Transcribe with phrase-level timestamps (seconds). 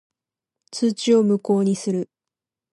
[0.71, 2.09] 通知を無効にする。